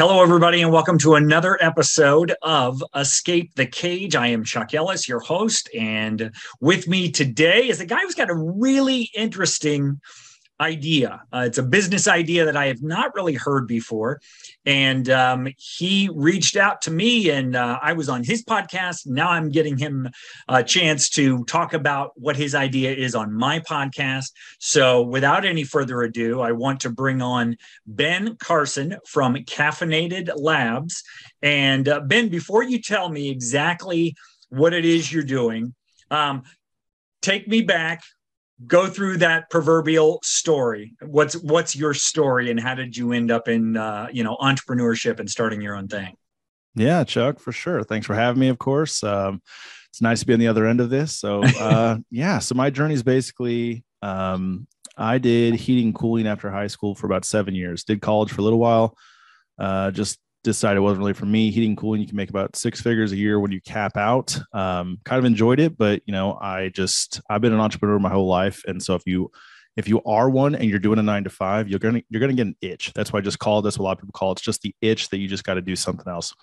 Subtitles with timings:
[0.00, 4.16] Hello, everybody, and welcome to another episode of Escape the Cage.
[4.16, 8.30] I am Chuck Ellis, your host, and with me today is a guy who's got
[8.30, 10.00] a really interesting
[10.58, 11.20] idea.
[11.34, 14.22] Uh, it's a business idea that I have not really heard before.
[14.66, 19.06] And um, he reached out to me, and uh, I was on his podcast.
[19.06, 20.08] Now I'm getting him
[20.48, 24.32] a chance to talk about what his idea is on my podcast.
[24.58, 31.02] So without any further ado, I want to bring on Ben Carson from Caffeinated Labs.
[31.42, 34.14] And uh, Ben, before you tell me exactly
[34.50, 35.74] what it is you're doing,
[36.10, 36.42] um,
[37.22, 38.02] take me back
[38.66, 40.94] go through that proverbial story.
[41.02, 45.20] What's what's your story and how did you end up in uh, you know entrepreneurship
[45.20, 46.16] and starting your own thing?
[46.74, 47.82] Yeah chuck for sure.
[47.82, 49.02] Thanks for having me of course.
[49.02, 49.42] Um,
[49.90, 51.16] it's nice to be on the other end of this.
[51.16, 56.66] So uh, yeah so my journey is basically um, i did heating cooling after high
[56.66, 57.84] school for about seven years.
[57.84, 58.96] Did college for a little while
[59.58, 61.50] uh, just decided it wasn't really for me.
[61.50, 64.38] Heating cooling, you can make about six figures a year when you cap out.
[64.52, 68.10] Um, kind of enjoyed it, but you know, I just I've been an entrepreneur my
[68.10, 69.30] whole life, and so if you
[69.76, 72.34] if you are one and you're doing a nine to five, you're gonna you're gonna
[72.34, 72.92] get an itch.
[72.94, 73.78] That's why I just call this.
[73.78, 74.34] What a lot of people call it.
[74.34, 76.34] it's just the itch that you just got to do something else.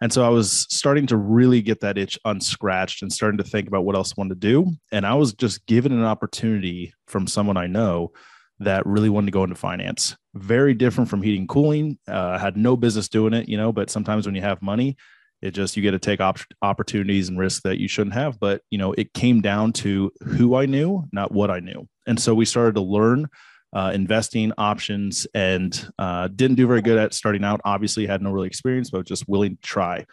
[0.00, 3.68] And so I was starting to really get that itch unscratched and starting to think
[3.68, 4.72] about what else I wanted to do.
[4.92, 8.12] And I was just given an opportunity from someone I know
[8.60, 10.16] that really wanted to go into finance.
[10.38, 11.98] Very different from heating cooling.
[12.06, 13.72] Uh, had no business doing it, you know.
[13.72, 14.96] But sometimes when you have money,
[15.42, 18.38] it just you get to take op- opportunities and risks that you shouldn't have.
[18.38, 21.88] But you know, it came down to who I knew, not what I knew.
[22.06, 23.28] And so we started to learn
[23.72, 27.60] uh, investing options, and uh, didn't do very good at starting out.
[27.64, 30.06] Obviously, had no really experience, but just willing to try.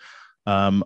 [0.46, 0.84] Um,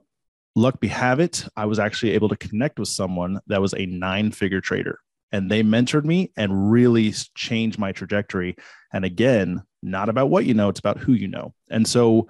[0.55, 3.85] luck be have it, I was actually able to connect with someone that was a
[3.85, 4.99] nine figure trader
[5.31, 8.55] and they mentored me and really changed my trajectory.
[8.93, 11.53] And again, not about what you know, it's about who you know.
[11.69, 12.27] And so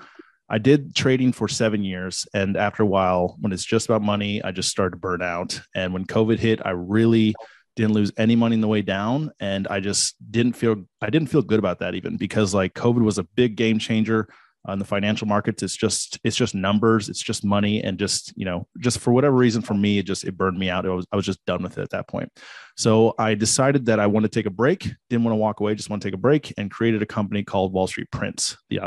[0.50, 2.28] I did trading for seven years.
[2.34, 5.62] And after a while, when it's just about money, I just started to burn out.
[5.76, 7.36] And when COVID hit, I really
[7.76, 9.32] didn't lose any money in the way down.
[9.40, 13.02] And I just didn't feel, I didn't feel good about that even because like COVID
[13.04, 14.28] was a big game changer
[14.66, 18.46] on the financial markets it's just it's just numbers it's just money and just you
[18.46, 20.86] know just for whatever reason for me it just it burned me out.
[20.86, 22.30] I was, I was just done with it at that point.
[22.76, 25.76] So i decided that i want to take a break didn't want to walk away
[25.76, 28.58] just want to take a break and created a company called wall street prints.
[28.70, 28.80] The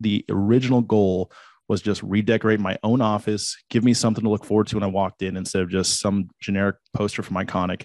[0.00, 1.30] the original goal
[1.68, 4.88] was just redecorate my own office give me something to look forward to when i
[4.88, 7.84] walked in instead of just some generic poster from iconic.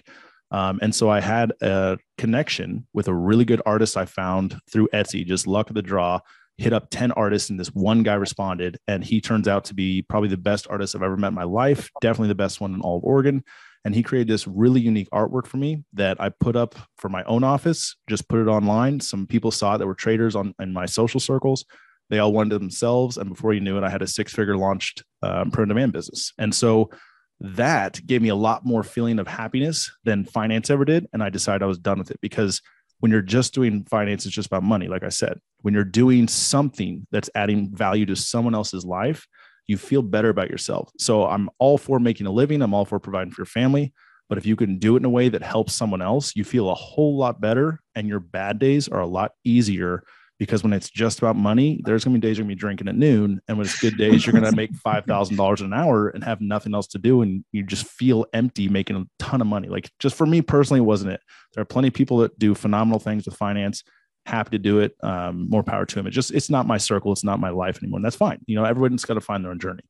[0.50, 4.88] Um, and so I had a connection with a really good artist I found through
[4.94, 6.20] Etsy, just luck of the draw
[6.58, 10.02] hit up 10 artists and this one guy responded and he turns out to be
[10.02, 12.80] probably the best artist i've ever met in my life definitely the best one in
[12.80, 13.42] all of oregon.
[13.84, 17.22] And he created this really unique artwork for me that i put up for my
[17.24, 19.00] own office just put it online.
[19.00, 21.64] Some people saw it that were traders on in my social circles.
[22.10, 25.04] They all wanted themselves and before you knew it i had a six figure launched
[25.22, 26.32] um, pro demand business.
[26.38, 26.90] And so
[27.38, 31.28] that gave me a lot more feeling of happiness than finance ever did and i
[31.28, 32.62] decided i was done with it because
[33.00, 34.88] when you're just doing finance, it's just about money.
[34.88, 39.26] Like I said, when you're doing something that's adding value to someone else's life,
[39.66, 40.90] you feel better about yourself.
[40.98, 42.62] So I'm all for making a living.
[42.62, 43.92] I'm all for providing for your family.
[44.28, 46.70] But if you can do it in a way that helps someone else, you feel
[46.70, 50.02] a whole lot better and your bad days are a lot easier
[50.38, 52.96] because when it's just about money, there's gonna be days you're gonna be drinking at
[52.96, 56.22] noon, and when it's good days, you're gonna make five thousand dollars an hour and
[56.24, 59.68] have nothing else to do, and you just feel empty making a ton of money.
[59.68, 61.20] Like just for me personally, wasn't it?
[61.54, 63.82] There are plenty of people that do phenomenal things with finance.
[64.26, 64.94] Happy to do it.
[65.02, 66.06] Um, more power to them.
[66.06, 67.12] It just it's not my circle.
[67.12, 67.98] It's not my life anymore.
[67.98, 68.40] And that's fine.
[68.46, 69.82] You know, everyone's got to find their own journey.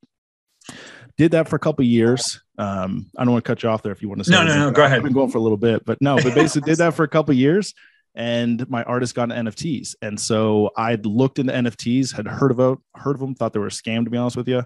[1.17, 2.41] Did that for a couple years.
[2.59, 4.33] Um, I don't want to cut you off there if you want to say.
[4.33, 4.71] No, no, no.
[4.71, 4.99] Go ahead.
[4.99, 6.17] I've been going for a little bit, but no.
[6.17, 7.73] But basically, did that for a couple years
[8.17, 9.95] and my artist got into NFTs.
[10.03, 13.67] And so I'd looked into NFTs, had heard about heard of them, thought they were
[13.67, 14.63] a scam to be honest with you.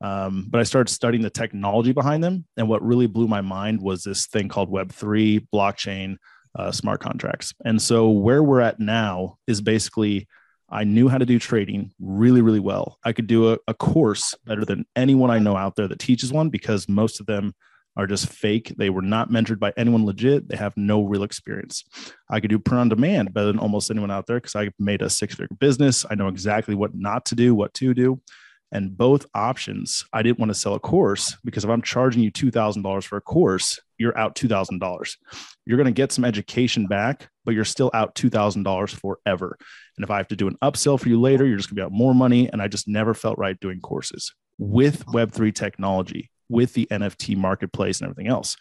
[0.00, 3.80] Um, but I started studying the technology behind them, and what really blew my mind
[3.80, 6.16] was this thing called Web three, blockchain,
[6.58, 7.54] uh, smart contracts.
[7.64, 10.26] And so where we're at now is basically
[10.68, 12.98] I knew how to do trading really, really well.
[13.04, 16.32] I could do a, a course better than anyone I know out there that teaches
[16.32, 17.54] one because most of them
[17.96, 18.74] are just fake.
[18.76, 20.48] They were not mentored by anyone legit.
[20.48, 21.84] They have no real experience.
[22.28, 25.02] I could do print on demand better than almost anyone out there because I made
[25.02, 26.04] a six figure business.
[26.10, 28.20] I know exactly what not to do, what to do.
[28.72, 32.32] And both options, I didn't want to sell a course because if I'm charging you
[32.32, 35.16] $2,000 for a course, you're out $2,000.
[35.64, 39.56] You're going to get some education back, but you're still out $2,000 forever.
[39.96, 41.82] And if I have to do an upsell for you later, you're just going to
[41.82, 42.50] be out more money.
[42.52, 48.00] And I just never felt right doing courses with Web3 technology with the NFT marketplace
[48.00, 48.56] and everything else.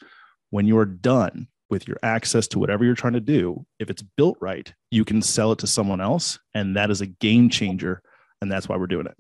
[0.50, 4.38] When you're done with your access to whatever you're trying to do, if it's built
[4.40, 6.40] right, you can sell it to someone else.
[6.54, 8.02] And that is a game changer
[8.44, 9.16] and that's why we're doing it.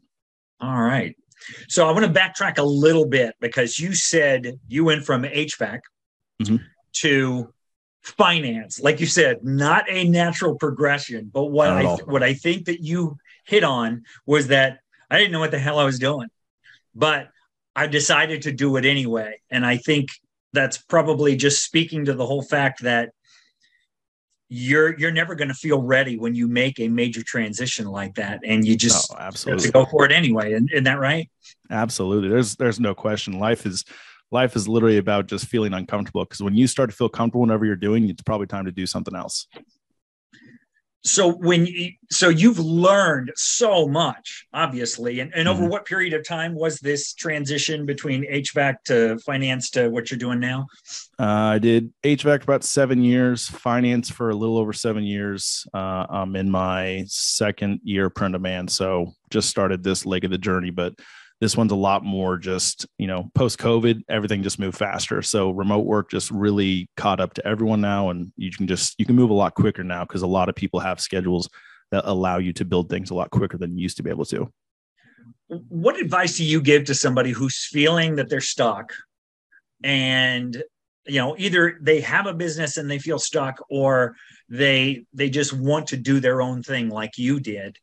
[0.59, 1.15] All right.
[1.69, 5.79] So I want to backtrack a little bit because you said you went from HVAC
[6.41, 6.57] mm-hmm.
[6.97, 7.53] to
[8.01, 8.81] finance.
[8.81, 11.31] Like you said, not a natural progression.
[11.33, 14.79] But what I what I think that you hit on was that
[15.09, 16.27] I didn't know what the hell I was doing,
[16.93, 17.29] but
[17.75, 19.39] I decided to do it anyway.
[19.49, 20.09] And I think
[20.53, 23.11] that's probably just speaking to the whole fact that
[24.49, 28.39] you're you're never going to feel ready when you make a major transition like that
[28.45, 29.71] and you just oh, absolutely.
[29.71, 30.51] go for it anyway.
[30.51, 31.27] Isn't, isn't that right?
[31.71, 32.29] Absolutely.
[32.29, 33.39] There's there's no question.
[33.39, 33.83] Life is
[34.33, 37.65] life is literally about just feeling uncomfortable because when you start to feel comfortable whenever
[37.65, 39.47] you're doing it's probably time to do something else
[41.03, 45.71] so when you, so you've learned so much obviously and, and over mm-hmm.
[45.71, 50.39] what period of time was this transition between hvac to finance to what you're doing
[50.39, 50.65] now
[51.19, 55.67] uh, i did hvac for about seven years finance for a little over seven years
[55.73, 60.37] uh, i'm in my second year print demand so just started this leg of the
[60.37, 60.93] journey but
[61.43, 65.21] this one's a lot more just, you know, post COVID, everything just moved faster.
[65.21, 68.11] So remote work just really caught up to everyone now.
[68.11, 70.55] And you can just, you can move a lot quicker now because a lot of
[70.55, 71.49] people have schedules
[71.91, 74.23] that allow you to build things a lot quicker than you used to be able
[74.23, 74.49] to.
[75.47, 78.93] What advice do you give to somebody who's feeling that they're stuck
[79.83, 80.63] and
[81.05, 84.15] you know either they have a business and they feel stuck or
[84.47, 87.77] they they just want to do their own thing like you did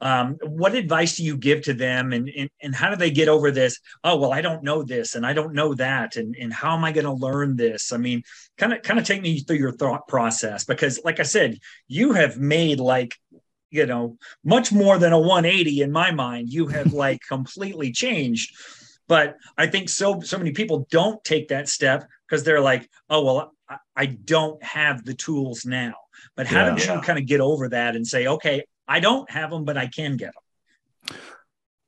[0.00, 3.28] um, what advice do you give to them and, and, and how do they get
[3.28, 6.52] over this oh well i don't know this and i don't know that and, and
[6.52, 7.92] how am i going to learn this?
[7.92, 8.22] I mean
[8.58, 11.58] kind of kind of take me through your thought process because like i said
[11.88, 13.16] you have made like
[13.70, 16.52] you know much more than a 180 in my mind.
[16.52, 18.54] You have like completely changed.
[19.08, 23.24] But i think so so many people don't take that step because they're like oh
[23.24, 25.94] well I, I, don't have the tools now.
[26.36, 27.00] But how yeah, did you yeah.
[27.00, 30.16] kind of get over that and say okay I don't have them, but I can
[30.16, 31.16] get them.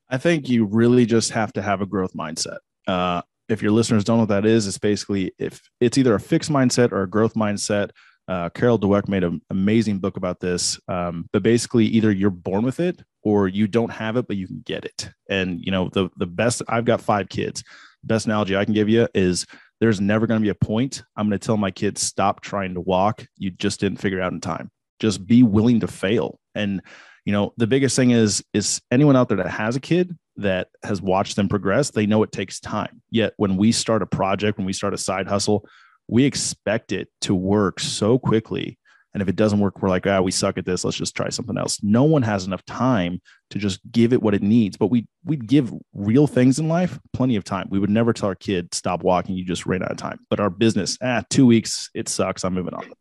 [0.09, 2.57] I think you really just have to have a growth mindset.
[2.87, 6.19] Uh, if your listeners don't know what that is, it's basically if it's either a
[6.19, 7.91] fixed mindset or a growth mindset.
[8.27, 10.79] Uh, Carol Dweck made an amazing book about this.
[10.87, 14.45] Um, but basically, either you're born with it or you don't have it, but you
[14.45, 15.09] can get it.
[15.29, 16.61] And you know, the the best.
[16.67, 17.63] I've got five kids.
[18.03, 19.47] Best analogy I can give you is
[19.79, 22.75] there's never going to be a point I'm going to tell my kids stop trying
[22.75, 23.25] to walk.
[23.37, 24.69] You just didn't figure out in time.
[24.99, 26.81] Just be willing to fail and
[27.25, 30.69] you know, the biggest thing is is anyone out there that has a kid that
[30.83, 33.03] has watched them progress, they know it takes time.
[33.11, 35.67] Yet when we start a project, when we start a side hustle,
[36.07, 38.79] we expect it to work so quickly.
[39.13, 40.83] And if it doesn't work, we're like, ah, we suck at this.
[40.83, 41.79] Let's just try something else.
[41.83, 44.77] No one has enough time to just give it what it needs.
[44.77, 47.67] But we we'd give real things in life plenty of time.
[47.69, 50.19] We would never tell our kid, stop walking, you just ran out of time.
[50.29, 52.43] But our business, ah, two weeks, it sucks.
[52.43, 52.91] I'm moving on.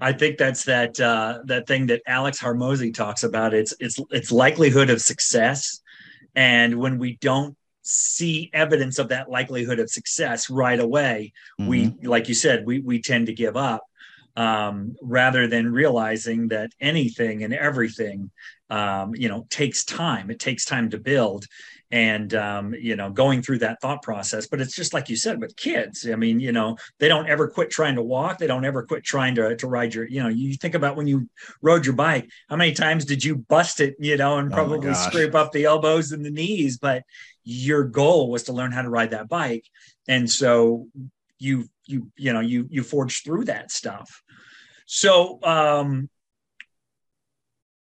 [0.00, 3.54] I think that's that uh, that thing that Alex Hormozi talks about.
[3.54, 5.80] It's it's it's likelihood of success,
[6.34, 11.68] and when we don't see evidence of that likelihood of success right away, mm-hmm.
[11.68, 13.82] we like you said, we we tend to give up
[14.36, 18.30] um, rather than realizing that anything and everything,
[18.70, 20.30] um, you know, takes time.
[20.30, 21.46] It takes time to build,
[21.90, 24.46] and um, you know going through that thought process.
[24.46, 26.06] But it's just like you said with kids.
[26.10, 28.38] I mean you know they don't ever quit trying to walk.
[28.38, 31.06] They don't ever quit trying to, to ride your you know you think about when
[31.06, 31.28] you
[31.62, 34.88] rode your bike how many times did you bust it you know and oh probably
[34.88, 36.78] oh scrape up the elbows and the knees?
[36.78, 37.04] But
[37.44, 39.64] your goal was to learn how to ride that bike.
[40.08, 40.88] And so
[41.38, 44.22] you you you know you you forged through that stuff.
[44.86, 46.08] So um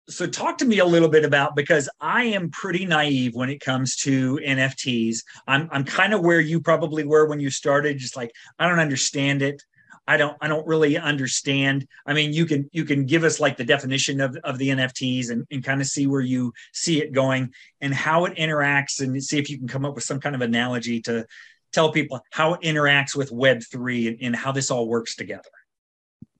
[0.09, 3.61] so talk to me a little bit about because I am pretty naive when it
[3.61, 5.19] comes to NFTs.
[5.47, 8.81] I'm I'm kind of where you probably were when you started, just like I don't
[8.81, 9.63] understand it.
[10.07, 11.87] I don't I don't really understand.
[12.05, 15.31] I mean, you can you can give us like the definition of, of the NFTs
[15.31, 19.23] and, and kind of see where you see it going and how it interacts and
[19.23, 21.25] see if you can come up with some kind of analogy to
[21.73, 25.49] tell people how it interacts with web three and, and how this all works together.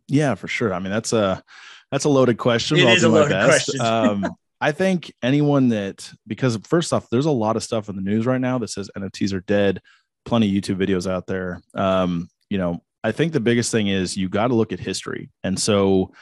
[0.09, 0.75] Yeah, for sure.
[0.75, 1.43] I mean, that's a
[1.93, 2.79] that's a loaded question.
[2.79, 3.81] It is a loaded question.
[3.81, 4.27] um,
[4.63, 8.25] I think anyone that because first off, there's a lot of stuff in the news
[8.25, 9.81] right now that says NFTs are dead.
[10.25, 11.61] Plenty of YouTube videos out there.
[11.75, 15.31] Um, you know, I think the biggest thing is you got to look at history.
[15.45, 16.13] And so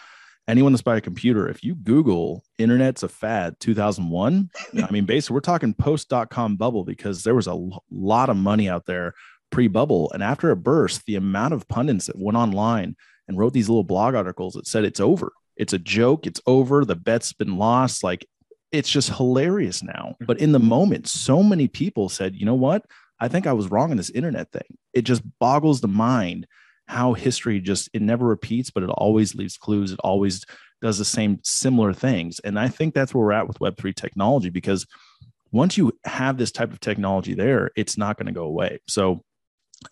[0.48, 4.50] anyone that's by a computer, if you Google internet's a fad 2001,
[4.82, 8.28] I mean, basically we're talking post dot com bubble because there was a l- lot
[8.28, 9.14] of money out there
[9.52, 10.10] pre bubble.
[10.12, 12.96] And after it burst, the amount of pundits that went online
[13.28, 16.26] and wrote these little blog articles that said it's over it's a joke.
[16.26, 16.84] It's over.
[16.84, 18.02] The bet's been lost.
[18.02, 18.26] Like
[18.72, 20.14] it's just hilarious now.
[20.14, 20.24] Mm-hmm.
[20.24, 22.84] But in the moment, so many people said, you know what?
[23.20, 24.78] I think I was wrong in this internet thing.
[24.94, 26.46] It just boggles the mind
[26.86, 29.92] how history just it never repeats, but it always leaves clues.
[29.92, 30.44] It always
[30.80, 32.40] does the same similar things.
[32.40, 34.86] And I think that's where we're at with Web3 technology because
[35.52, 38.80] once you have this type of technology there, it's not going to go away.
[38.88, 39.22] So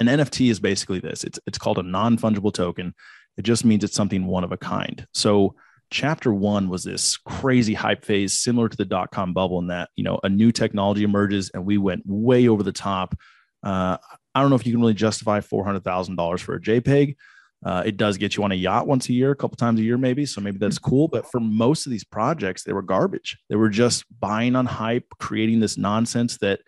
[0.01, 1.25] an NFT is basically this.
[1.25, 2.95] It's it's called a non-fungible token.
[3.39, 5.07] It just means it's something one of a kind.
[5.15, 5.55] So
[5.91, 10.05] chapter one was this crazy hype phase similar to the dot-com bubble in that you
[10.05, 13.15] know a new technology emerges and we went way over the top.
[13.63, 13.97] Uh,
[14.35, 17.17] i don't know if you can really justify $400000 for a jpeg.
[17.67, 19.83] Uh, it does get you on a yacht once a year a couple times a
[19.83, 23.39] year maybe so maybe that's cool but for most of these projects they were garbage.
[23.49, 26.61] They were just buying on hype creating this nonsense that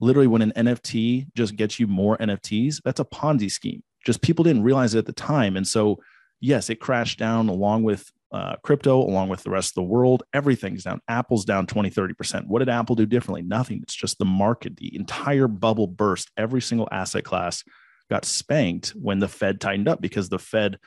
[0.00, 3.82] literally when an nft just gets you more nfts that's a ponzi scheme.
[4.04, 5.98] Just people didn't realize it at the time and so
[6.40, 10.22] yes it crashed down along with uh, crypto along with the rest of the world.
[10.32, 11.00] Everything's down.
[11.08, 12.46] Apple's down 20, 30%.
[12.46, 13.42] What did Apple do differently?
[13.42, 13.80] Nothing.
[13.82, 14.76] It's just the market.
[14.76, 16.30] The entire bubble burst.
[16.36, 17.62] Every single asset class
[18.10, 20.78] got spanked when the Fed tightened up because the Fed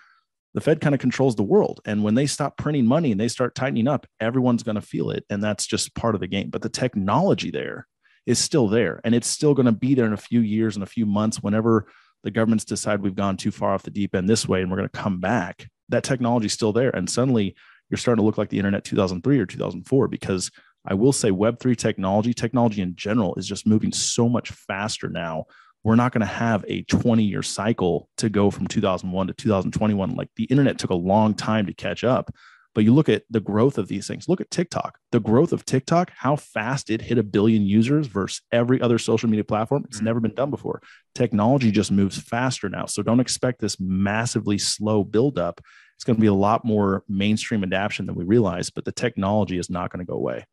[0.55, 1.79] the Fed kind of controls the world.
[1.85, 5.11] And when they stop printing money and they start tightening up, everyone's going to feel
[5.11, 5.23] it.
[5.29, 6.49] And that's just part of the game.
[6.49, 7.87] But the technology there
[8.25, 8.99] is still there.
[9.03, 11.43] And it's still going to be there in a few years and a few months
[11.43, 11.85] whenever
[12.23, 14.77] the governments decide we've gone too far off the deep end this way and we're
[14.77, 16.95] going to come back that technology is still there.
[16.95, 17.55] And suddenly
[17.89, 20.49] you're starting to look like the internet 2003 or 2004 because
[20.85, 25.45] I will say Web3 technology, technology in general, is just moving so much faster now.
[25.83, 30.11] We're not going to have a 20 year cycle to go from 2001 to 2021.
[30.11, 32.31] Like the internet took a long time to catch up.
[32.75, 34.29] But you look at the growth of these things.
[34.29, 34.99] Look at TikTok.
[35.11, 39.29] The growth of TikTok, how fast it hit a billion users versus every other social
[39.29, 39.85] media platform.
[39.87, 40.05] It's mm-hmm.
[40.05, 40.81] never been done before.
[41.15, 42.85] Technology just moves faster now.
[42.85, 45.61] So don't expect this massively slow buildup.
[45.95, 49.57] It's going to be a lot more mainstream adaptation than we realize, but the technology
[49.57, 50.45] is not going to go away.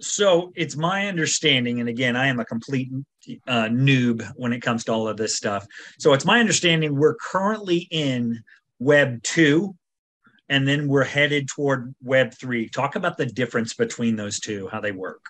[0.00, 2.90] So it's my understanding, and again, I am a complete
[3.46, 5.66] uh, noob when it comes to all of this stuff.
[5.98, 8.42] So it's my understanding we're currently in
[8.78, 9.76] Web 2
[10.50, 14.80] and then we're headed toward web 3 talk about the difference between those two how
[14.80, 15.24] they work.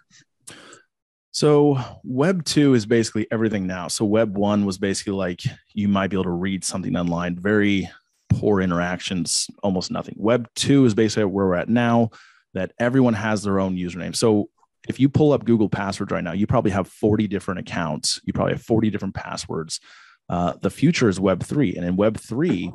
[1.31, 3.87] So web 2 is basically everything now.
[3.87, 7.89] So web 1 was basically like you might be able to read something online very
[8.31, 10.15] poor interactions almost nothing.
[10.17, 12.11] Web 2 is basically where we're at now
[12.55, 14.17] that everyone has their own username.
[14.17, 14.49] So
[14.89, 18.21] if you pull up google passwords right now you probably have 40 different accounts.
[18.25, 19.81] You probably have 40 different passwords.
[20.29, 22.73] Uh, the future is web 3 and in web 3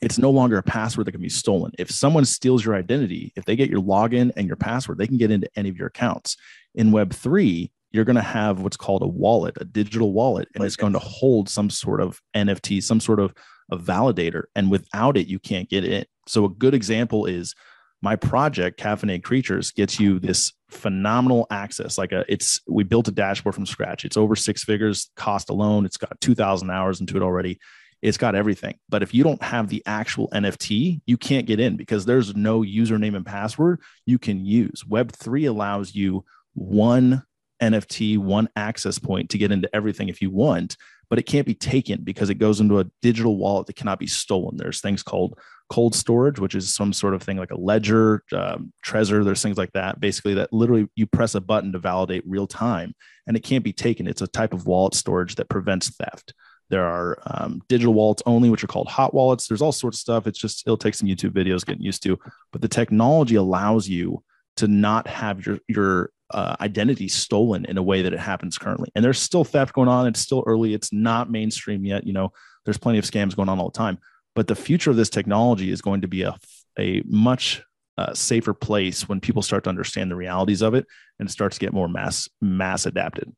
[0.00, 1.72] it's no longer a password that can be stolen.
[1.78, 5.18] If someone steals your identity, if they get your login and your password, they can
[5.18, 6.36] get into any of your accounts.
[6.74, 10.76] In Web3, you're going to have what's called a wallet, a digital wallet, and it's
[10.76, 13.32] going to hold some sort of NFT, some sort of
[13.70, 14.44] a validator.
[14.56, 16.08] And without it, you can't get it.
[16.26, 17.54] So, a good example is
[18.02, 21.96] my project, Caffeinated Creatures, gets you this phenomenal access.
[21.96, 24.04] Like a, it's we built a dashboard from scratch.
[24.04, 25.86] It's over six figures cost alone.
[25.86, 27.60] It's got 2,000 hours into it already
[28.04, 28.74] it's got everything.
[28.90, 32.60] But if you don't have the actual NFT, you can't get in because there's no
[32.60, 34.84] username and password you can use.
[34.86, 37.22] Web3 allows you one
[37.62, 40.76] NFT, one access point to get into everything if you want,
[41.08, 44.06] but it can't be taken because it goes into a digital wallet that cannot be
[44.06, 44.58] stolen.
[44.58, 45.38] There's things called
[45.70, 49.24] cold storage, which is some sort of thing like a ledger, um, Trezor.
[49.24, 49.98] There's things like that.
[49.98, 52.94] Basically, that literally you press a button to validate real time
[53.26, 54.06] and it can't be taken.
[54.06, 56.34] It's a type of wallet storage that prevents theft.
[56.70, 59.46] There are um, digital wallets only, which are called hot wallets.
[59.46, 60.26] There's all sorts of stuff.
[60.26, 62.18] It's just it'll take some YouTube videos getting used to,
[62.52, 64.22] but the technology allows you
[64.56, 68.90] to not have your your uh, identity stolen in a way that it happens currently.
[68.94, 70.06] And there's still theft going on.
[70.06, 70.74] It's still early.
[70.74, 72.06] It's not mainstream yet.
[72.06, 72.32] You know,
[72.64, 73.98] there's plenty of scams going on all the time.
[74.34, 76.36] But the future of this technology is going to be a
[76.78, 77.62] a much
[77.96, 80.86] uh, safer place when people start to understand the realities of it
[81.18, 83.32] and it starts to get more mass mass adapted.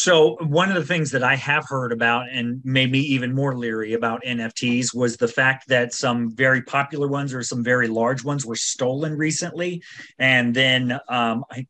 [0.00, 3.54] So one of the things that I have heard about and made me even more
[3.54, 8.24] leery about NFTs was the fact that some very popular ones or some very large
[8.24, 9.82] ones were stolen recently,
[10.18, 11.66] and then um, I,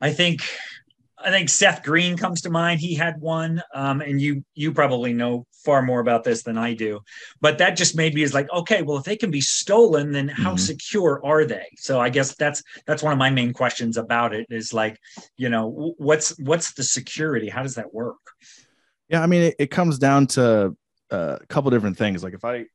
[0.00, 0.42] I think
[1.24, 2.80] I think Seth Green comes to mind.
[2.80, 6.74] He had one, um, and you you probably know far more about this than I
[6.74, 7.00] do.
[7.40, 10.28] But that just made me is like, okay, well, if they can be stolen, then
[10.28, 10.58] how mm-hmm.
[10.58, 11.66] secure are they?
[11.76, 14.98] So I guess that's that's one of my main questions about it is like,
[15.36, 17.48] you know, what's what's the security?
[17.48, 18.18] How does that work?
[19.08, 20.76] Yeah, I mean, it, it comes down to
[21.10, 22.22] uh, a couple different things.
[22.22, 22.66] Like if I, I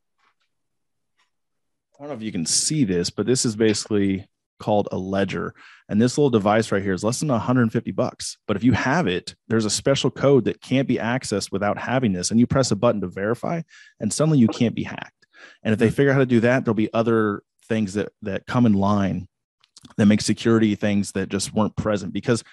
[1.98, 4.26] don't know if you can see this, but this is basically
[4.58, 5.54] called a ledger.
[5.90, 8.38] And this little device right here is less than 150 bucks.
[8.46, 12.12] But if you have it, there's a special code that can't be accessed without having
[12.12, 12.30] this.
[12.30, 13.62] And you press a button to verify,
[13.98, 15.26] and suddenly you can't be hacked.
[15.64, 18.46] And if they figure out how to do that, there'll be other things that that
[18.46, 19.28] come in line
[19.96, 22.44] that make security things that just weren't present because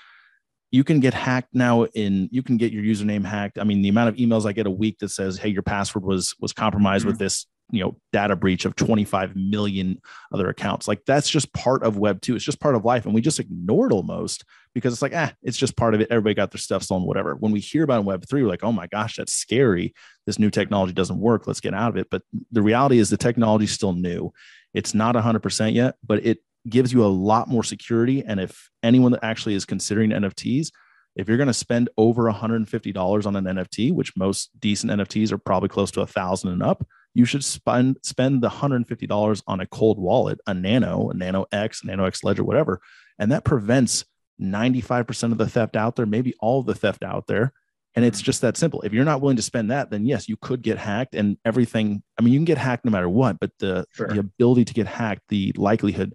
[0.71, 3.89] you can get hacked now in you can get your username hacked i mean the
[3.89, 7.01] amount of emails i get a week that says hey your password was was compromised
[7.01, 7.09] mm-hmm.
[7.09, 9.99] with this you know data breach of 25 million
[10.31, 10.87] other accounts.
[10.87, 13.39] Like that's just part of web 2 it's just part of life and we just
[13.39, 16.07] ignore it almost because it's like ah it's just part of it.
[16.09, 17.35] Everybody got their stuff stolen whatever.
[17.35, 19.93] When we hear about web 3 we're like oh my gosh that's scary.
[20.25, 21.47] This new technology doesn't work.
[21.47, 22.07] Let's get out of it.
[22.09, 24.31] But the reality is the technology is still new.
[24.73, 28.23] It's not 100% yet but it gives you a lot more security.
[28.25, 30.71] And if anyone that actually is considering nfts
[31.15, 35.37] if you're going to spend over $150 on an nft which most decent nfts are
[35.37, 36.85] probably close to a thousand and up
[37.17, 41.83] you should spend spend the $150 on a cold wallet, a Nano, a Nano X,
[41.83, 42.79] a Nano X Ledger, whatever,
[43.17, 44.05] and that prevents
[44.39, 47.53] 95% of the theft out there, maybe all the theft out there.
[47.95, 48.25] And it's mm-hmm.
[48.25, 48.83] just that simple.
[48.83, 52.03] If you're not willing to spend that, then yes, you could get hacked and everything.
[52.19, 54.09] I mean, you can get hacked no matter what, but the, sure.
[54.09, 56.13] the ability to get hacked, the likelihood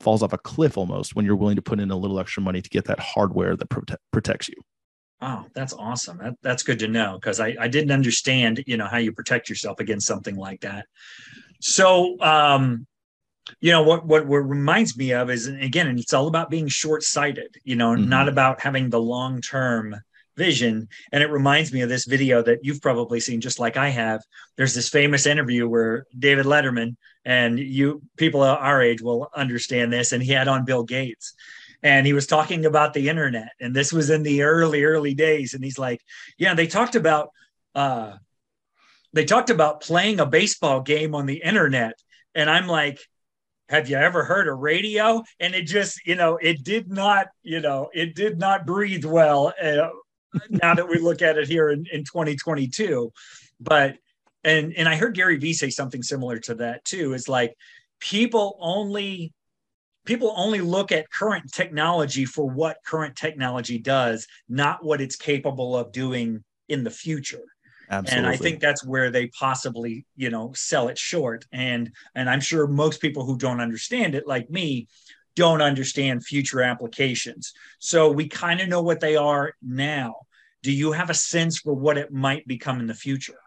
[0.00, 2.60] falls off a cliff almost when you're willing to put in a little extra money
[2.60, 4.56] to get that hardware that prote- protects you.
[5.22, 6.18] Oh, that's awesome.
[6.18, 9.50] That, that's good to know because I, I didn't understand, you know, how you protect
[9.50, 10.86] yourself against something like that.
[11.60, 12.86] So, um,
[13.60, 16.68] you know, what, what, what reminds me of is, again, and it's all about being
[16.68, 18.08] short sighted, you know, mm-hmm.
[18.08, 19.94] not about having the long term
[20.36, 20.88] vision.
[21.12, 24.22] And it reminds me of this video that you've probably seen, just like I have.
[24.56, 26.96] There's this famous interview where David Letterman,
[27.26, 31.34] and you people our age will understand this, and he had on Bill Gates
[31.82, 35.54] and he was talking about the internet and this was in the early early days
[35.54, 36.00] and he's like
[36.38, 37.30] yeah they talked about
[37.74, 38.14] uh
[39.12, 41.94] they talked about playing a baseball game on the internet
[42.34, 42.98] and i'm like
[43.70, 45.22] have you ever heard a radio?
[45.38, 49.54] And it just you know it did not you know it did not breathe well
[49.62, 49.88] uh,
[50.50, 53.12] now that we look at it here in, in 2022
[53.60, 53.96] but
[54.44, 57.14] and and i heard gary vee say something similar to that too.
[57.14, 57.54] Is like
[58.00, 59.32] people only
[60.10, 65.76] people only look at current technology for what current technology does, not what it's capable
[65.76, 67.44] of doing in the future.
[67.88, 68.18] Absolutely.
[68.18, 71.46] And I think that's where they possibly, you know, sell it short.
[71.52, 74.88] And and I'm sure most people who don't understand it, like me,
[75.36, 77.52] don't understand future applications.
[77.78, 80.14] So we kind of know what they are now.
[80.64, 83.39] Do you have a sense for what it might become in the future?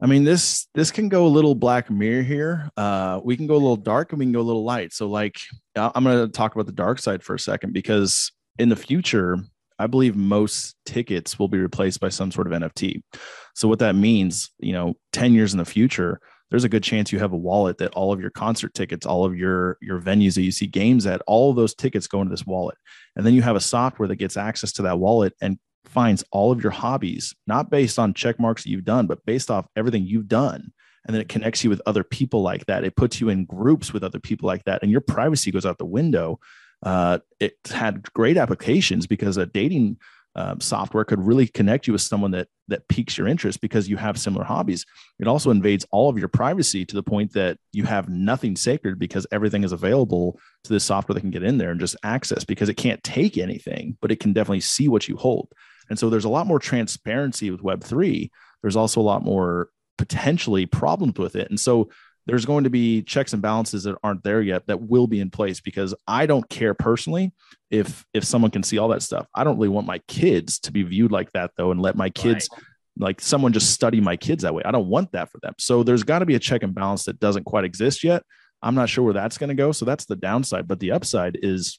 [0.00, 2.70] I mean, this this can go a little black mirror here.
[2.76, 4.92] Uh, we can go a little dark and we can go a little light.
[4.92, 5.38] So, like,
[5.74, 9.38] I'm going to talk about the dark side for a second because in the future,
[9.78, 13.02] I believe most tickets will be replaced by some sort of NFT.
[13.54, 17.12] So, what that means, you know, 10 years in the future, there's a good chance
[17.12, 20.34] you have a wallet that all of your concert tickets, all of your your venues
[20.34, 22.78] that you see games at, all of those tickets go into this wallet.
[23.16, 26.52] And then you have a software that gets access to that wallet and finds all
[26.52, 30.28] of your hobbies, not based on check marks you've done, but based off everything you've
[30.28, 30.72] done.
[31.06, 32.84] And then it connects you with other people like that.
[32.84, 34.82] It puts you in groups with other people like that.
[34.82, 36.38] And your privacy goes out the window.
[36.82, 39.96] Uh, it had great applications because a dating
[40.38, 43.96] um, software could really connect you with someone that that piques your interest because you
[43.96, 44.84] have similar hobbies.
[45.18, 48.98] It also invades all of your privacy to the point that you have nothing sacred
[48.98, 52.44] because everything is available to this software that can get in there and just access
[52.44, 55.48] because it can't take anything, but it can definitely see what you hold.
[55.90, 58.30] And so there's a lot more transparency with Web3.
[58.62, 61.50] There's also a lot more potentially problems with it.
[61.50, 61.90] And so
[62.28, 65.30] there's going to be checks and balances that aren't there yet that will be in
[65.30, 67.32] place because I don't care personally
[67.70, 69.26] if if someone can see all that stuff.
[69.34, 72.10] I don't really want my kids to be viewed like that though and let my
[72.10, 72.62] kids right.
[72.98, 74.62] like someone just study my kids that way.
[74.62, 75.54] I don't want that for them.
[75.58, 78.22] So there's got to be a check and balance that doesn't quite exist yet.
[78.60, 79.72] I'm not sure where that's going to go.
[79.72, 81.78] So that's the downside, but the upside is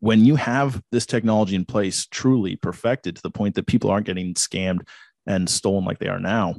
[0.00, 4.06] when you have this technology in place truly perfected to the point that people aren't
[4.06, 4.80] getting scammed
[5.26, 6.56] and stolen like they are now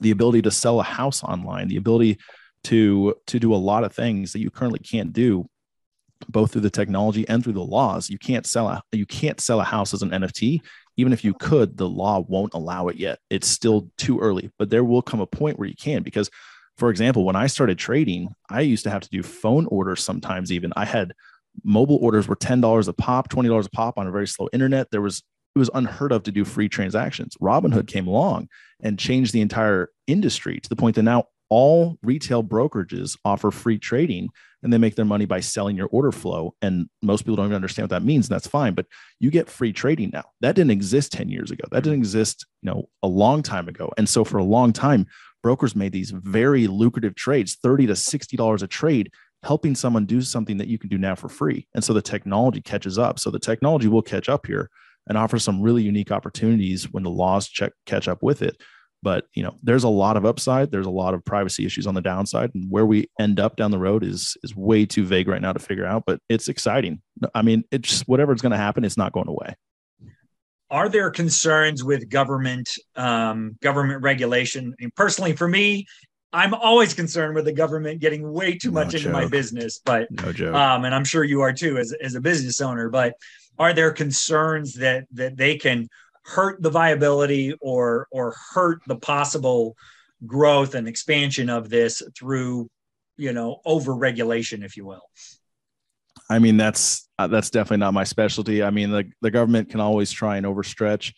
[0.00, 2.18] the ability to sell a house online the ability
[2.64, 5.48] to to do a lot of things that you currently can't do
[6.28, 9.60] both through the technology and through the laws you can't sell a you can't sell
[9.60, 10.60] a house as an nft
[10.96, 13.20] even if you could the law won't allow it yet.
[13.30, 16.28] It's still too early but there will come a point where you can because
[16.76, 20.50] for example when i started trading i used to have to do phone orders sometimes
[20.50, 20.72] even.
[20.74, 21.14] I had
[21.64, 24.90] mobile orders were $10 a pop, $20 a pop on a very slow internet.
[24.90, 25.22] There was
[25.54, 27.36] it was unheard of to do free transactions.
[27.42, 28.48] Robinhood came along
[28.80, 33.78] and changed the entire industry to the point that now all retail brokerages offer free
[33.78, 34.28] trading
[34.62, 36.54] and they make their money by selling your order flow.
[36.62, 38.28] And most people don't even understand what that means.
[38.28, 38.86] And that's fine, but
[39.20, 40.24] you get free trading now.
[40.40, 41.64] That didn't exist 10 years ago.
[41.70, 43.92] That didn't exist, you know, a long time ago.
[43.96, 45.06] And so for a long time,
[45.42, 50.56] brokers made these very lucrative trades, 30 to $60 a trade helping someone do something
[50.58, 51.66] that you can do now for free.
[51.74, 53.18] And so the technology catches up.
[53.18, 54.68] So the technology will catch up here
[55.08, 58.60] and offer some really unique opportunities when the laws check catch up with it.
[59.02, 60.72] But you know, there's a lot of upside.
[60.72, 63.70] There's a lot of privacy issues on the downside, and where we end up down
[63.70, 66.02] the road is is way too vague right now to figure out.
[66.04, 67.00] But it's exciting.
[67.32, 69.54] I mean, it's whatever's going to happen, it's not going away.
[70.70, 74.74] are there concerns with government um, government regulation?
[74.78, 75.86] I mean, personally, for me,
[76.32, 80.10] I'm always concerned with the government getting way too much no into my business, but
[80.10, 80.54] no joke.
[80.54, 82.90] Um, and I'm sure you are too as, as a business owner.
[82.90, 83.14] But
[83.58, 85.88] are there concerns that that they can
[86.24, 89.76] hurt the viability or or hurt the possible
[90.26, 92.68] growth and expansion of this through
[93.16, 95.08] you know over regulation, if you will?
[96.28, 98.62] I mean, that's uh, that's definitely not my specialty.
[98.62, 101.14] I mean, the the government can always try and overstretch.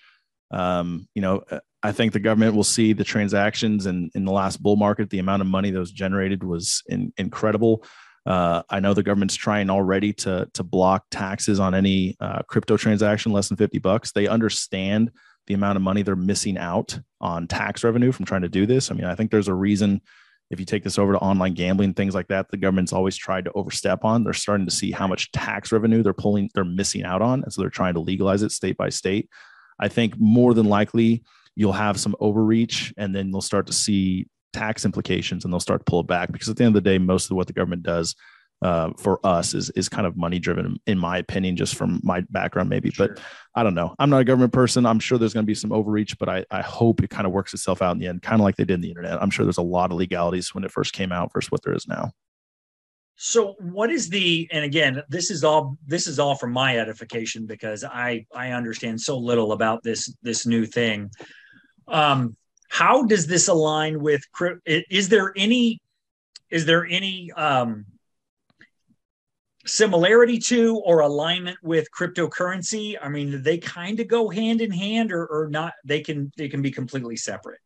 [0.52, 4.32] Um, you know, uh, I think the government will see the transactions and in the
[4.32, 7.84] last bull market, the amount of money that was generated was in, incredible.
[8.26, 12.76] Uh, I know the government's trying already to to block taxes on any uh, crypto
[12.76, 14.12] transaction less than fifty bucks.
[14.12, 15.10] They understand
[15.46, 18.90] the amount of money they're missing out on tax revenue from trying to do this.
[18.90, 20.02] I mean, I think there's a reason
[20.50, 23.44] if you take this over to online gambling things like that the government's always tried
[23.44, 27.04] to overstep on they're starting to see how much tax revenue they're pulling they're missing
[27.04, 29.28] out on and so they're trying to legalize it state by state
[29.78, 31.22] i think more than likely
[31.56, 35.80] you'll have some overreach and then they'll start to see tax implications and they'll start
[35.80, 37.52] to pull it back because at the end of the day most of what the
[37.52, 38.14] government does
[38.62, 42.22] uh, for us is is kind of money driven, in my opinion, just from my
[42.30, 42.90] background, maybe.
[42.90, 43.08] Sure.
[43.08, 43.20] But
[43.54, 43.94] I don't know.
[43.98, 44.84] I'm not a government person.
[44.84, 47.32] I'm sure there's going to be some overreach, but I, I hope it kind of
[47.32, 49.20] works itself out in the end, kind of like they did in the internet.
[49.22, 51.74] I'm sure there's a lot of legalities when it first came out versus what there
[51.74, 52.12] is now.
[53.22, 57.44] So what is the and again this is all this is all from my edification
[57.44, 61.10] because I I understand so little about this this new thing.
[61.86, 62.34] Um
[62.70, 64.22] how does this align with
[64.64, 65.82] is there any
[66.48, 67.84] is there any um
[69.66, 72.96] similarity to or alignment with cryptocurrency?
[73.02, 75.74] I mean, they kind of go hand in hand or, or not?
[75.84, 77.60] They can they can be completely separate.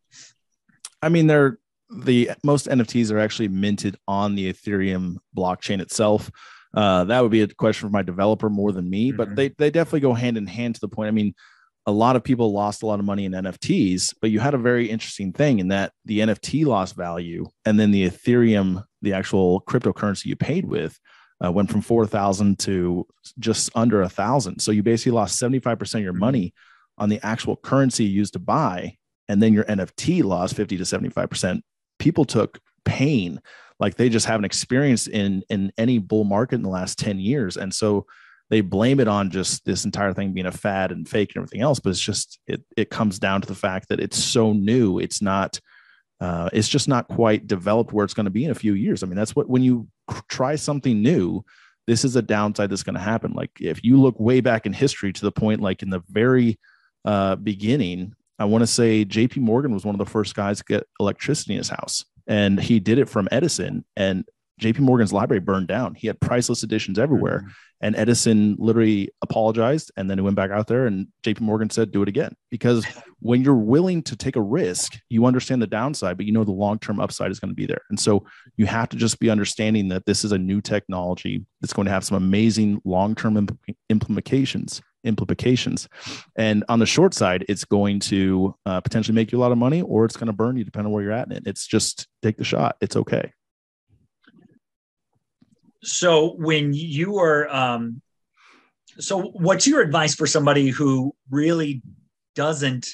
[1.01, 6.31] I mean, they're the most NFTs are actually minted on the Ethereum blockchain itself.
[6.73, 9.17] Uh, that would be a question for my developer more than me, mm-hmm.
[9.17, 11.07] but they they definitely go hand in hand to the point.
[11.07, 11.33] I mean,
[11.85, 14.59] a lot of people lost a lot of money in NFTs, but you had a
[14.59, 19.61] very interesting thing in that the NFT lost value, and then the Ethereum, the actual
[19.61, 20.99] cryptocurrency you paid with,
[21.43, 23.05] uh, went from 4,000 to
[23.39, 24.59] just under a thousand.
[24.59, 26.53] So you basically lost 75% of your money
[26.97, 28.95] on the actual currency you used to buy.
[29.27, 31.61] And then your NFT lost 50 to 75%.
[32.05, 33.41] People took pain
[33.79, 37.57] like they just haven't experienced in, in any bull market in the last 10 years.
[37.57, 38.05] And so
[38.51, 41.61] they blame it on just this entire thing being a fad and fake and everything
[41.61, 41.79] else.
[41.79, 44.99] But it's just, it, it comes down to the fact that it's so new.
[44.99, 45.59] It's not,
[46.21, 49.01] uh, it's just not quite developed where it's going to be in a few years.
[49.01, 49.87] I mean, that's what when you
[50.29, 51.43] try something new,
[51.87, 53.33] this is a downside that's going to happen.
[53.33, 56.59] Like if you look way back in history to the point, like in the very
[57.03, 59.39] uh, beginning, I want to say J.P.
[59.39, 62.79] Morgan was one of the first guys to get electricity in his house, and he
[62.79, 63.85] did it from Edison.
[63.95, 64.25] And
[64.61, 65.95] JP Morgan's library burned down.
[65.95, 67.39] He had priceless editions everywhere.
[67.39, 67.49] Mm-hmm.
[67.81, 71.91] And Edison literally apologized and then he went back out there and JP Morgan said,
[71.91, 72.33] do it again.
[72.49, 72.85] Because
[73.19, 76.51] when you're willing to take a risk, you understand the downside, but you know the
[76.51, 77.81] long term upside is going to be there.
[77.89, 81.73] And so you have to just be understanding that this is a new technology that's
[81.73, 84.81] going to have some amazing long term imp- implications.
[85.05, 85.87] Implications,
[86.35, 89.57] and on the short side, it's going to uh, potentially make you a lot of
[89.57, 91.43] money, or it's going to burn you, depending on where you're at in it.
[91.45, 92.77] It's just take the shot.
[92.81, 93.31] It's okay.
[95.83, 98.01] So when you are, um,
[98.97, 101.83] so what's your advice for somebody who really
[102.33, 102.87] doesn't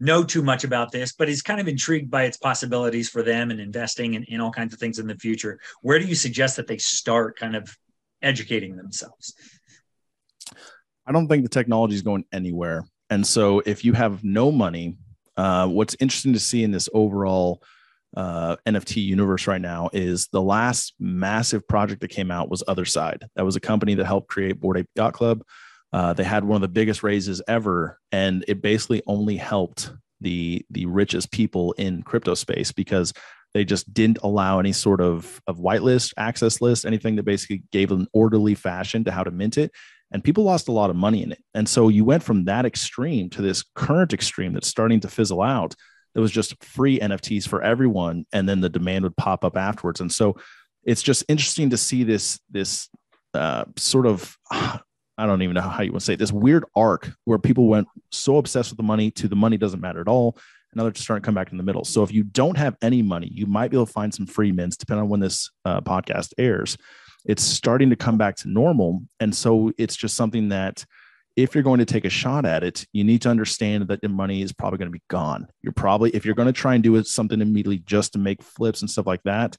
[0.00, 3.52] know too much about this, but is kind of intrigued by its possibilities for them
[3.52, 5.60] and investing in, in all kinds of things in the future?
[5.82, 7.76] Where do you suggest that they start kind of
[8.20, 9.34] educating themselves?
[11.06, 12.84] I don't think the technology is going anywhere.
[13.10, 14.96] And so if you have no money,
[15.36, 17.62] uh, what's interesting to see in this overall
[18.16, 23.22] uh, NFT universe right now is the last massive project that came out was Otherside.
[23.36, 25.42] That was a company that helped create Bored Ape Yacht Club.
[25.92, 30.64] Uh, they had one of the biggest raises ever, and it basically only helped the
[30.70, 33.12] the richest people in crypto space because
[33.54, 37.90] they just didn't allow any sort of of whitelist, access list, anything that basically gave
[37.92, 39.70] an orderly fashion to how to mint it.
[40.12, 41.42] And people lost a lot of money in it.
[41.54, 45.42] And so you went from that extreme to this current extreme that's starting to fizzle
[45.42, 45.74] out
[46.14, 50.00] it was just free NFTs for everyone, and then the demand would pop up afterwards.
[50.00, 50.36] And so
[50.84, 52.88] it's just interesting to see this this
[53.34, 57.12] uh, sort of I don't even know how you would say it, this weird arc
[57.24, 60.36] where people went so obsessed with the money to the money doesn't matter at all.
[60.72, 61.84] And now they're just starting to come back in the middle.
[61.84, 64.52] So if you don't have any money, you might be able to find some free
[64.52, 66.78] mints, depending on when this uh, podcast airs.
[67.24, 69.02] It's starting to come back to normal.
[69.20, 70.84] And so it's just something that
[71.36, 74.08] if you're going to take a shot at it, you need to understand that the
[74.08, 75.46] money is probably going to be gone.
[75.62, 78.82] You're probably, if you're going to try and do something immediately just to make flips
[78.82, 79.56] and stuff like that,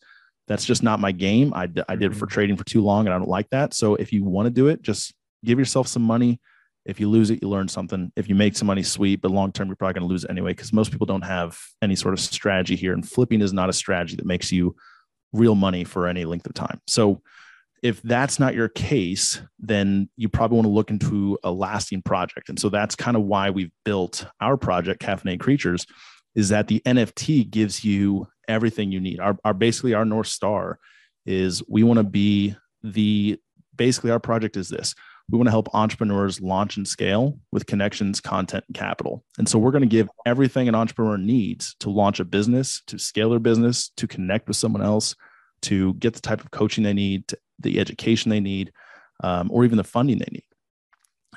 [0.48, 1.54] that's just not my game.
[1.54, 2.34] I, I did it for mm-hmm.
[2.34, 3.74] trading for too long and I don't like that.
[3.74, 6.40] So if you want to do it, just give yourself some money,
[6.86, 8.12] if you lose it, you learn something.
[8.16, 10.30] If you make some money, sweet, but long term, you're probably going to lose it
[10.30, 12.94] anyway because most people don't have any sort of strategy here.
[12.94, 14.76] And flipping is not a strategy that makes you
[15.32, 16.82] real money for any length of time.
[16.88, 17.22] So,
[17.84, 22.48] if that's not your case, then you probably want to look into a lasting project.
[22.48, 25.86] And so that's kind of why we've built our project, Caffeinated Creatures,
[26.34, 29.20] is that the NFT gives you everything you need.
[29.20, 30.80] Our, our basically our North Star
[31.26, 33.38] is we want to be the
[33.76, 34.96] basically our project is this
[35.30, 39.24] we want to help entrepreneurs launch and scale with connections, content, and capital.
[39.38, 43.00] And so we're going to give everything an entrepreneur needs to launch a business, to
[43.00, 45.16] scale their business, to connect with someone else,
[45.64, 48.72] to get the type of coaching they need, the education they need,
[49.24, 50.46] um, or even the funding they need.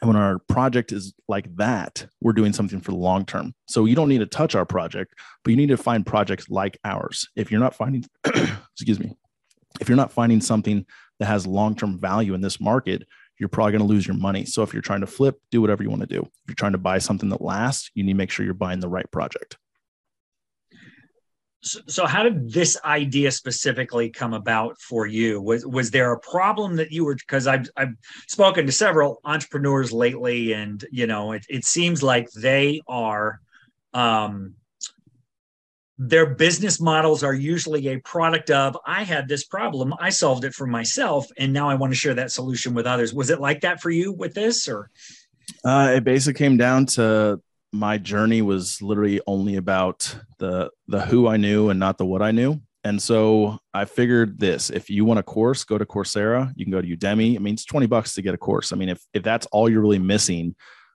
[0.00, 3.54] And when our project is like that, we're doing something for the long term.
[3.66, 6.78] So you don't need to touch our project, but you need to find projects like
[6.84, 7.28] ours.
[7.34, 8.04] If you're not finding,
[8.74, 9.16] excuse me,
[9.80, 10.84] if you're not finding something
[11.18, 13.06] that has long term value in this market,
[13.38, 14.44] you're probably going to lose your money.
[14.44, 16.20] So if you're trying to flip, do whatever you want to do.
[16.20, 18.80] If you're trying to buy something that lasts, you need to make sure you're buying
[18.80, 19.56] the right project.
[21.62, 25.40] So, so how did this idea specifically come about for you?
[25.40, 27.94] Was was there a problem that you were because I've I've
[28.28, 33.40] spoken to several entrepreneurs lately, and you know it, it seems like they are
[33.94, 34.54] um,
[35.98, 40.52] their business models are usually a product of i had this problem i solved it
[40.52, 43.62] for myself and now i want to share that solution with others was it like
[43.62, 44.90] that for you with this or
[45.64, 47.40] uh, it basically came down to
[47.76, 52.22] my journey was literally only about the the who i knew and not the what
[52.22, 56.52] i knew and so i figured this if you want a course go to coursera
[56.56, 58.76] you can go to udemy i mean it's 20 bucks to get a course i
[58.76, 60.54] mean if if that's all you're really missing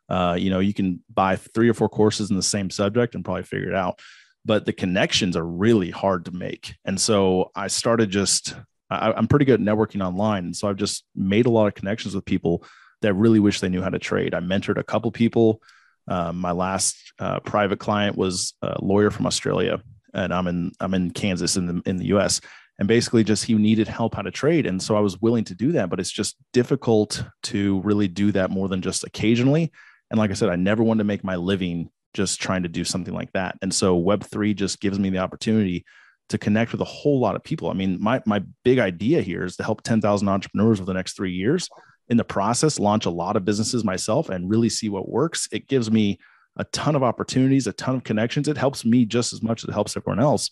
[0.10, 3.24] uh, you know you can buy three or four courses in the same subject and
[3.24, 4.02] probably figure it out
[4.46, 6.76] but the connections are really hard to make.
[6.86, 8.56] And so I started just,
[8.90, 10.46] I, am pretty good at networking online.
[10.46, 12.64] And so I've just made a lot of connections with people
[13.02, 14.34] that really wish they knew how to trade.
[14.34, 15.62] I mentored a couple people.
[16.08, 19.82] Um, my last uh, private client was a lawyer from Australia,
[20.14, 22.42] and I'm in I'm in Kansas in the in the U.S.
[22.80, 25.56] And basically, just he needed help how to trade, and so I was willing to
[25.56, 25.90] do that.
[25.90, 29.72] But it's just difficult to really do that more than just occasionally.
[30.10, 32.84] And like I said, I never wanted to make my living just trying to do
[32.84, 33.58] something like that.
[33.62, 35.86] And so Web3 just gives me the opportunity
[36.30, 37.70] to connect with a whole lot of people.
[37.70, 41.16] I mean, my my big idea here is to help 10,000 entrepreneurs over the next
[41.16, 41.70] 3 years.
[42.12, 45.48] In the process, launch a lot of businesses myself and really see what works.
[45.54, 46.20] It gives me
[46.58, 48.50] a ton of opportunities, a ton of connections.
[48.50, 50.50] It helps me just as much as it helps everyone else.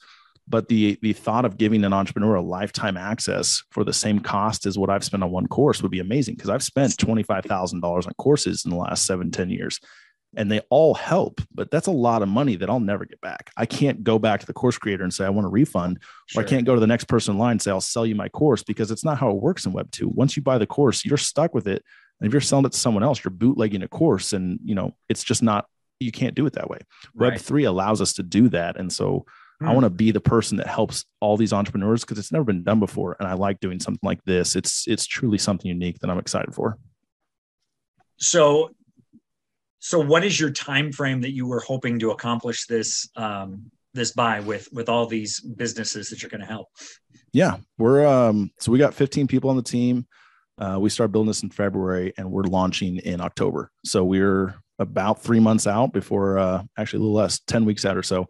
[0.48, 4.65] But the the thought of giving an entrepreneur a lifetime access for the same cost
[4.65, 8.13] as what I've spent on one course would be amazing because I've spent $25,000 on
[8.17, 9.82] courses in the last seven ten years
[10.35, 13.51] and they all help, but that's a lot of money that I'll never get back.
[13.57, 16.41] I can't go back to the course creator and say, I want a refund, sure.
[16.41, 18.15] or I can't go to the next person in line and say, I'll sell you
[18.15, 20.09] my course because it's not how it works in Web 2.
[20.09, 21.83] Once you buy the course, you're stuck with it.
[22.19, 24.95] And if you're selling it to someone else, you're bootlegging a course and, you know,
[25.07, 25.65] it's just not,
[25.99, 26.79] you can't do it that way.
[27.15, 27.31] Right.
[27.33, 28.77] Web 3 allows us to do that.
[28.77, 29.25] And so
[29.61, 29.73] I hmm.
[29.73, 32.79] want to be the person that helps all these entrepreneurs because it's never been done
[32.79, 33.15] before.
[33.19, 34.55] And I like doing something like this.
[34.55, 36.77] It's, it's truly something unique that I'm excited for.
[38.17, 38.71] So
[39.79, 44.11] so what is your time frame that you were hoping to accomplish this um, this
[44.11, 46.67] by with with all these businesses that you're going to help?
[47.31, 50.07] Yeah we're um so we got 15 people on the team.
[50.57, 53.71] Uh, we started building this in february and we're launching in october.
[53.85, 57.97] So we're about three months out before uh, actually a little less 10 weeks out
[57.97, 58.27] or so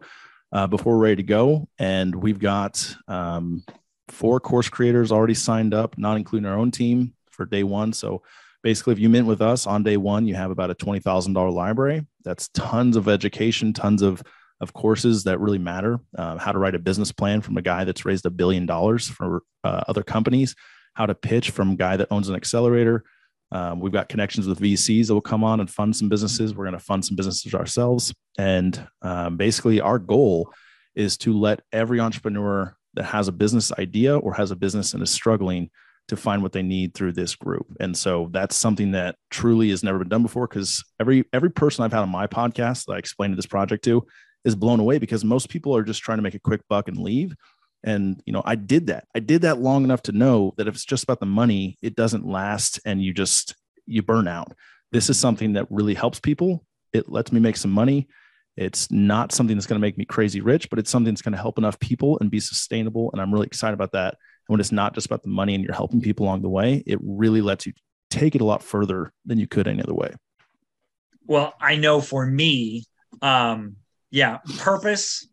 [0.52, 1.68] uh, before we're ready to go.
[1.78, 3.64] And we've got um,
[4.08, 7.92] four course creators already signed up not including our own team for day one.
[7.92, 8.22] So
[8.62, 12.06] basically if you mint with us on day one you have about a $20000 library.
[12.24, 14.22] That's tons of education tons of
[14.60, 16.00] of courses that really matter.
[16.16, 19.08] Uh, how to write a business plan from a guy that's raised a billion dollars
[19.08, 20.54] for uh, other companies.
[20.94, 23.04] How to pitch from a guy that owns an accelerator.
[23.52, 26.54] Um, we've got connections with vcs that will come on and fund some businesses.
[26.54, 28.14] We're going to fund some businesses ourselves.
[28.38, 30.52] And um, basically our goal
[30.94, 35.02] is to let every entrepreneur that has a business idea or has a business and
[35.02, 35.70] is struggling
[36.10, 37.66] to find what they need through this group.
[37.78, 41.84] And so that's something that truly has never been done before because every every person
[41.84, 44.04] I've had on my podcast that I explained this project to
[44.44, 46.98] is blown away because most people are just trying to make a quick buck and
[46.98, 47.34] leave.
[47.84, 49.04] And you know, I did that.
[49.14, 51.94] I did that long enough to know that if it's just about the money, it
[51.94, 53.54] doesn't last and you just
[53.86, 54.52] you burn out.
[54.90, 56.64] This is something that really helps people.
[56.92, 58.08] It lets me make some money.
[58.56, 61.34] It's not something that's going to make me crazy rich, but it's something that's going
[61.34, 63.10] to help enough people and be sustainable.
[63.12, 64.16] And I'm really excited about that
[64.50, 66.98] when it's not just about the money and you're helping people along the way, it
[67.02, 67.72] really lets you
[68.10, 70.12] take it a lot further than you could any other way.
[71.26, 72.84] Well, I know for me,
[73.22, 73.76] um,
[74.10, 75.28] yeah, purpose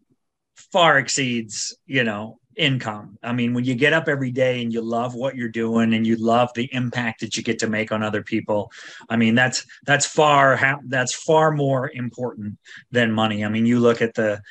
[0.72, 3.18] far exceeds, you know, income.
[3.24, 6.06] I mean, when you get up every day and you love what you're doing and
[6.06, 8.72] you love the impact that you get to make on other people,
[9.10, 12.60] I mean, that's that's far that's far more important
[12.92, 13.44] than money.
[13.44, 14.42] I mean, you look at the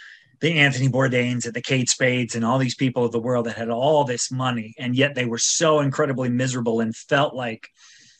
[0.40, 3.57] the Anthony Bourdains and the Kate Spades and all these people of the world that
[3.57, 7.68] had all this money and yet they were so incredibly miserable and felt like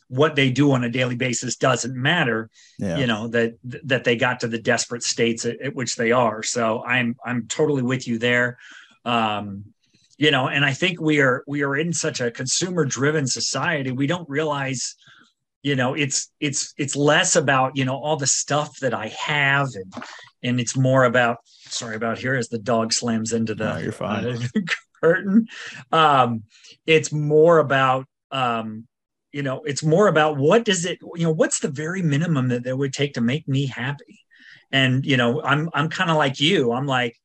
[0.09, 2.49] what they do on a daily basis doesn't matter
[2.79, 2.97] yeah.
[2.97, 6.43] you know that that they got to the desperate states at, at, which they are
[6.43, 8.57] so i'm i'm totally with you there
[9.05, 9.65] um
[10.17, 13.91] you know and i think we are we are in such a consumer driven society
[13.91, 14.95] we don't realize
[15.67, 19.67] you know it's it's it's less about you know all the stuff that i have
[19.75, 19.93] and
[20.45, 23.91] and it's more about sorry about here as the dog slams into the no, you're
[23.91, 24.25] fine.
[24.25, 24.39] Uh,
[25.03, 25.47] curtain.
[25.91, 26.45] Um
[26.87, 28.87] it's more about um
[29.33, 32.65] you know it's more about what does it you know what's the very minimum that
[32.65, 34.21] it would take to make me happy?
[34.71, 36.71] And you know i'm i'm kind of like you.
[36.71, 37.17] I'm like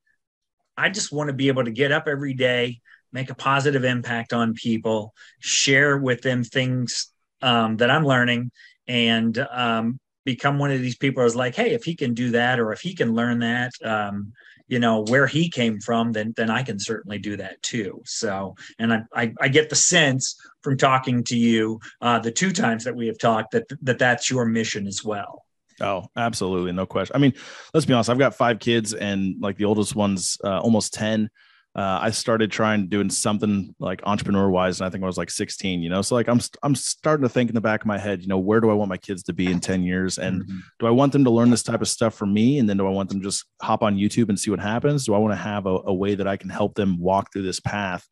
[0.75, 2.81] i just want to be able to get up every day
[3.13, 7.10] make a positive impact on people share with them things
[7.41, 8.51] um, that i'm learning
[8.87, 12.59] and um, become one of these people who's like hey if he can do that
[12.59, 14.31] or if he can learn that um,
[14.67, 18.55] you know where he came from then then i can certainly do that too so
[18.79, 22.83] and i i, I get the sense from talking to you uh, the two times
[22.85, 25.43] that we have talked that that that's your mission as well
[25.81, 26.71] Oh, absolutely.
[26.71, 27.15] No question.
[27.15, 27.33] I mean,
[27.73, 28.09] let's be honest.
[28.09, 31.29] I've got five kids and like the oldest one's uh, almost 10
[31.73, 35.29] uh, I started trying doing something like entrepreneur wise, and I think I was like
[35.29, 36.01] 16, you know.
[36.01, 38.39] So like I'm I'm starting to think in the back of my head, you know,
[38.39, 40.59] where do I want my kids to be in 10 years, and mm-hmm.
[40.79, 42.87] do I want them to learn this type of stuff from me, and then do
[42.87, 45.05] I want them to just hop on YouTube and see what happens?
[45.05, 47.43] Do I want to have a, a way that I can help them walk through
[47.43, 48.05] this path?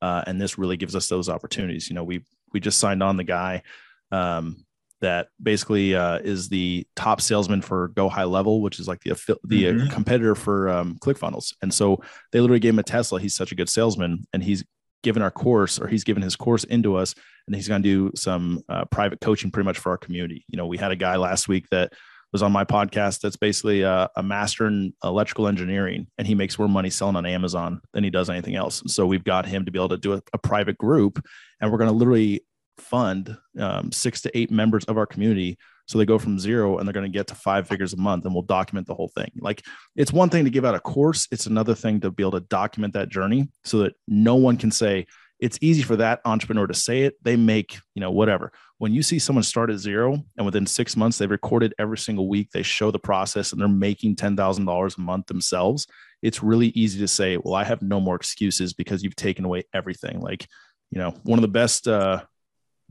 [0.00, 1.90] Uh, and this really gives us those opportunities.
[1.90, 3.62] You know, we we just signed on the guy.
[4.10, 4.64] Um,
[5.02, 9.10] that basically uh, is the top salesman for Go High Level, which is like the
[9.44, 9.88] the mm-hmm.
[9.88, 11.52] competitor for um, ClickFunnels.
[11.60, 12.00] And so
[12.32, 13.20] they literally gave him a Tesla.
[13.20, 14.64] He's such a good salesman, and he's
[15.02, 17.14] given our course or he's given his course into us,
[17.46, 20.44] and he's going to do some uh, private coaching pretty much for our community.
[20.48, 21.92] You know, we had a guy last week that
[22.32, 26.58] was on my podcast that's basically a, a, master in electrical engineering and he makes
[26.58, 29.66] more money selling on amazon than he does anything else and so we've got him
[29.66, 31.22] to be able to do a, a private group
[31.60, 32.42] and we're going to literally
[32.78, 35.58] fund um, six to eight members of our community.
[35.86, 38.24] So they go from zero and they're going to get to five figures a month
[38.24, 39.30] and we'll document the whole thing.
[39.40, 39.62] Like
[39.96, 42.40] it's one thing to give out a course it's another thing to be able to
[42.40, 45.06] document that journey so that no one can say
[45.40, 47.14] it's easy for that entrepreneur to say it.
[47.22, 48.52] They make you know whatever.
[48.78, 52.28] When you see someone start at zero and within six months they've recorded every single
[52.28, 55.86] week they show the process and they're making $10000 a month themselves
[56.22, 59.64] it's really easy to say well i have no more excuses because you've taken away
[59.74, 60.20] everything.
[60.20, 60.46] Like
[60.92, 62.22] you know one of the best uh,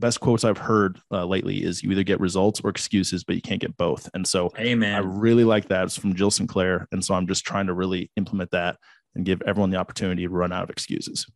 [0.02, 3.40] best quotes I've heard uh, lately is you either get results or excuses, but you
[3.40, 4.10] can't get both.
[4.14, 4.94] And so Amen.
[4.94, 5.84] I really like that.
[5.84, 6.88] It's from Jill Sinclair.
[6.90, 8.78] And so I'm just trying to really implement that
[9.14, 11.26] and give everyone the opportunity to run out of excuses.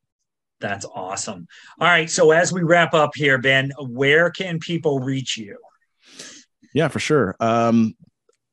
[0.60, 1.46] That's awesome.
[1.80, 2.10] All right.
[2.10, 5.56] So as we wrap up here, Ben, where can people reach you?
[6.74, 7.36] Yeah, for sure.
[7.38, 7.94] Um,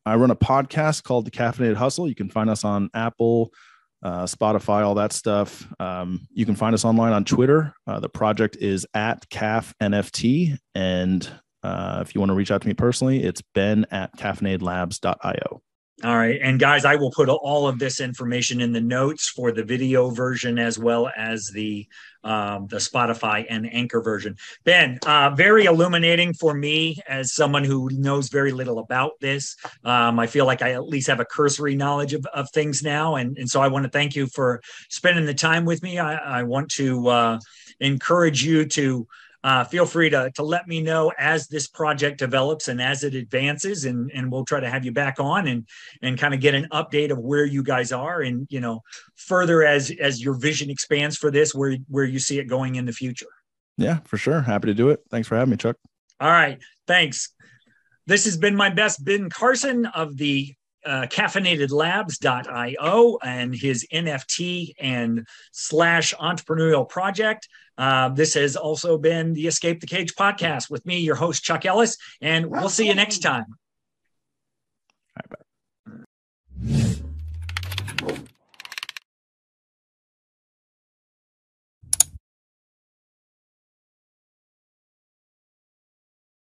[0.06, 2.08] I run a podcast called The Caffeinated Hustle.
[2.08, 3.52] You can find us on Apple,
[4.04, 5.66] uh, Spotify, all that stuff.
[5.80, 7.74] Um, you can find us online on Twitter.
[7.88, 10.58] Uh, the project is at CAF NFT.
[10.76, 11.28] And
[11.64, 15.62] uh, if you want to reach out to me personally, it's ben at caffeinatedlabs.io.
[16.04, 16.38] All right.
[16.42, 20.10] And guys, I will put all of this information in the notes for the video
[20.10, 21.88] version as well as the
[22.26, 24.36] um, the Spotify and Anchor version.
[24.64, 29.56] Ben, uh, very illuminating for me as someone who knows very little about this.
[29.84, 33.16] Um, I feel like I at least have a cursory knowledge of, of things now.
[33.16, 36.00] And, and so I want to thank you for spending the time with me.
[36.00, 37.40] I, I want to uh,
[37.82, 39.08] encourage you to
[39.44, 43.14] uh, feel free to, to let me know as this project develops and as it
[43.14, 45.68] advances and, and we'll try to have you back on and
[46.02, 48.82] and kind of get an update of where you guys are and you know
[49.16, 52.86] further as as your vision expands for this where where you see it going in
[52.86, 53.28] the future.
[53.78, 54.42] Yeah for sure.
[54.42, 55.02] Happy to do it.
[55.10, 55.76] Thanks for having me chuck.
[56.20, 56.60] All right.
[56.88, 57.30] Thanks.
[58.06, 60.54] This has been my best ben carson of the
[60.86, 67.48] uh, caffeinatedlabs.io and his NFT and slash entrepreneurial project.
[67.78, 71.66] Uh, this has also been the Escape the Cage podcast with me, your host, Chuck
[71.66, 73.46] Ellis, and we'll see you next time.
[73.48, 73.56] All
[75.18, 75.43] right, bye.